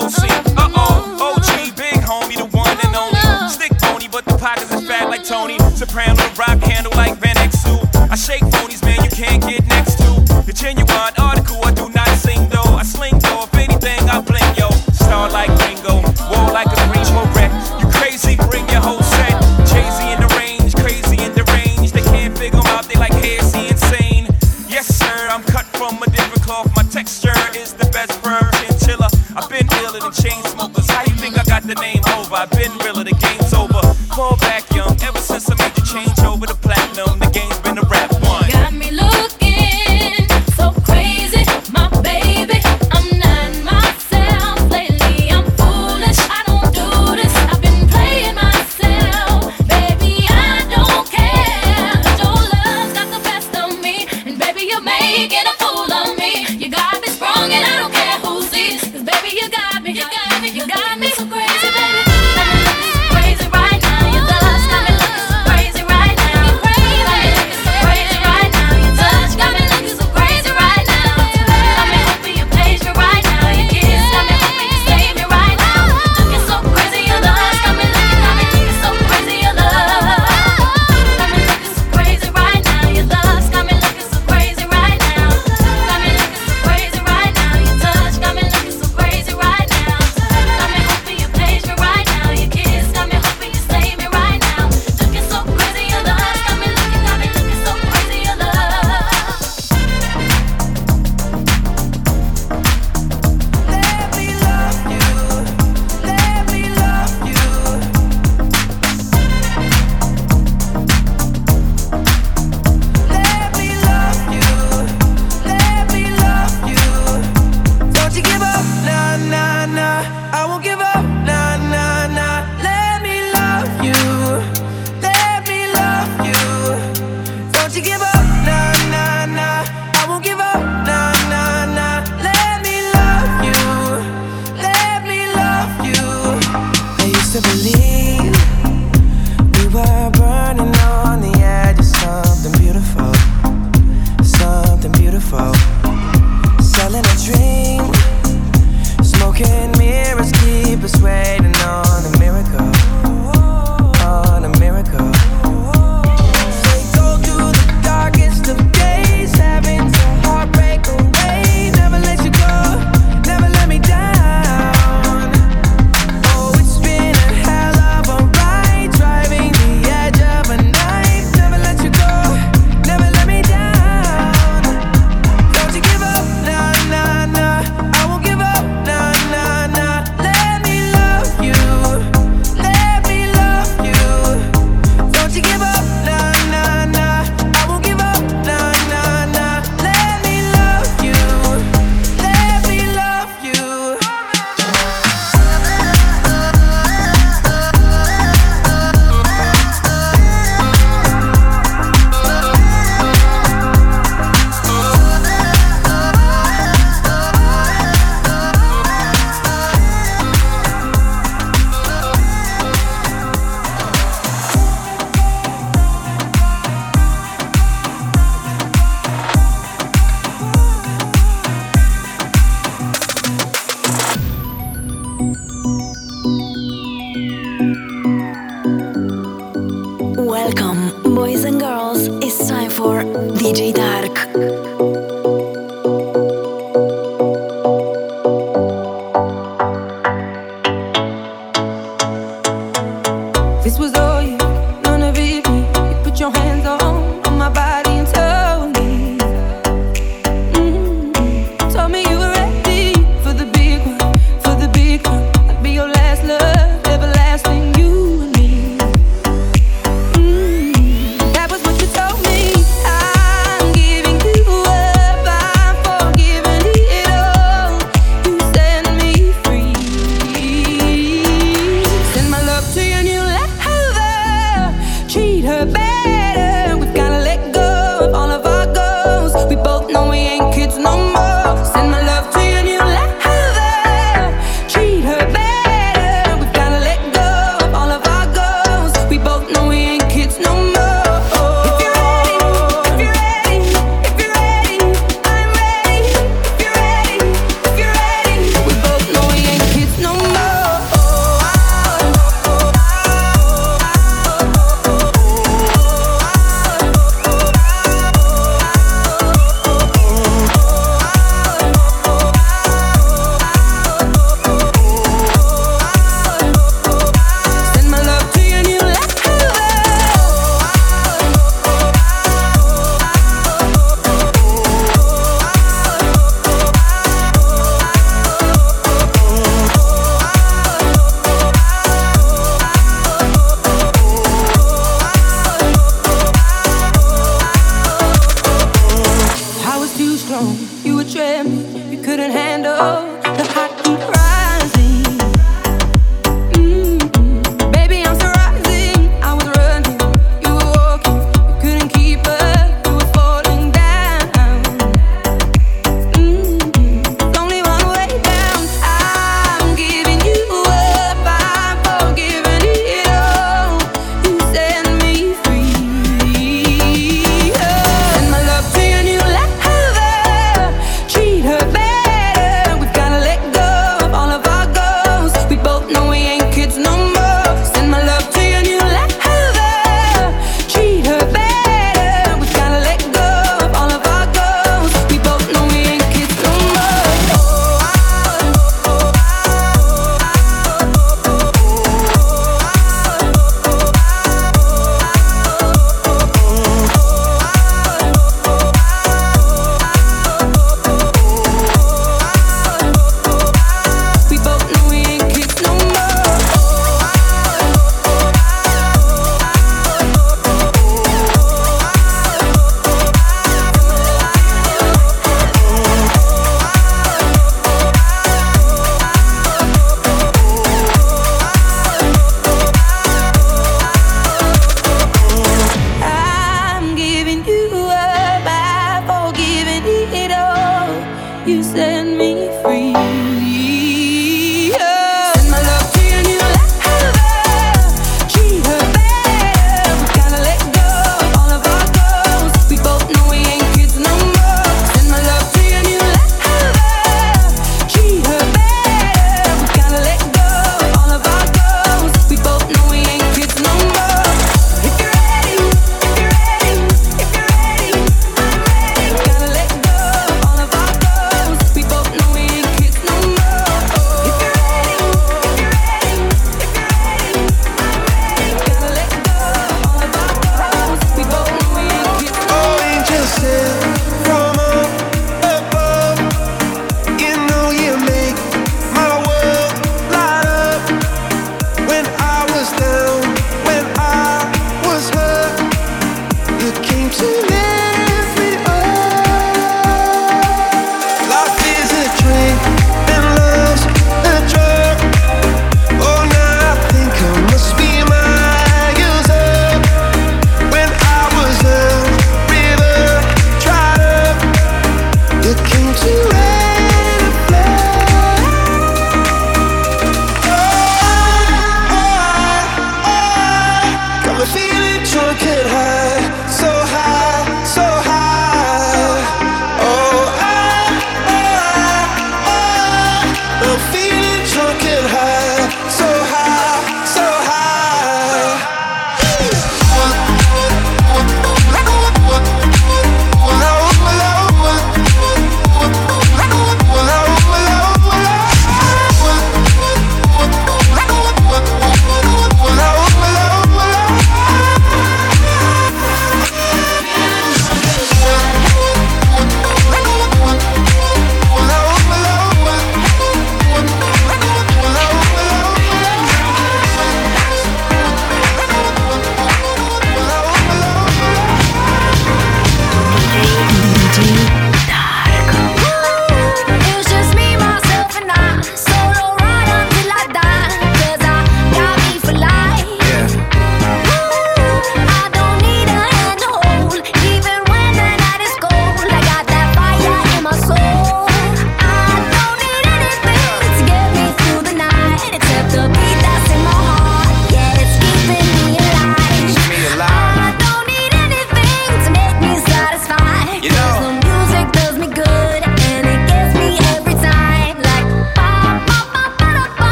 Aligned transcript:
whole 0.00 0.08
scene. 0.08 0.39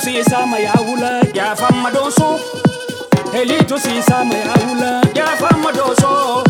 siisama 0.00 0.58
yaawula 0.58 1.22
yaafama 1.34 1.90
dooso 1.90 2.40
heliitu 3.32 3.78
siisama 3.80 4.34
yaawula 4.34 5.02
yaafama 5.14 5.72
dooso 5.72 6.44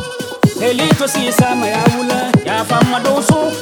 heliitu 0.60 1.08
siisama 1.08 1.66
yaawula 1.68 2.32
yaafama 2.46 3.00
dooso 3.00 3.52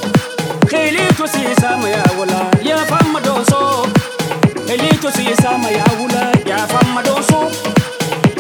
heliitu 0.71 1.29
siisama 1.29 1.89
yaawula 1.91 2.41
yaafama 2.65 3.21
dooso 3.21 3.87
heliitu 4.67 5.11
siisama 5.13 5.71
yaawula 5.71 6.33
yaafama 6.47 7.03
dooso 7.03 7.51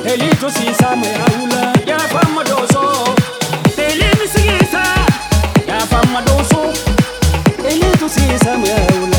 heliitu 0.05 0.51
siisama 0.51 1.07
yaawula 1.07 1.73
yaafama 1.87 2.45
dooso 2.45 3.15
heliitu 3.77 4.29
siisa 4.35 4.85
yaafama 5.69 6.23
dooso 6.23 6.73
heliitu 7.63 8.09
siisama 8.09 8.67
yaawula 8.69 9.18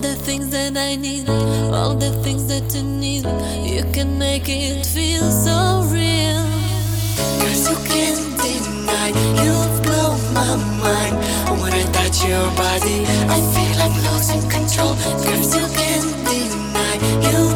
the 0.00 0.14
things 0.14 0.50
that 0.50 0.76
I 0.76 0.96
need, 0.96 1.28
all 1.28 1.94
the 1.94 2.10
things 2.22 2.46
that 2.48 2.74
you 2.74 2.82
need. 2.82 3.24
You 3.64 3.84
can 3.92 4.18
make 4.18 4.48
it 4.48 4.84
feel 4.84 5.22
so 5.30 5.82
real. 5.90 6.44
Cause 7.40 7.70
you 7.70 7.76
can't 7.88 8.20
deny, 8.42 9.08
you 9.42 9.54
blow 9.82 10.16
my 10.34 10.56
mind. 10.82 11.16
When 11.60 11.72
I 11.72 11.84
touch 11.92 12.24
your 12.24 12.46
body, 12.56 13.04
I 13.28 13.38
feel 13.54 13.76
I'm 13.80 13.96
losing 14.06 14.44
control. 14.50 14.94
Cause 15.24 15.54
you 15.56 15.66
can't 15.78 16.12
deny, 16.28 16.94
you 17.30 17.55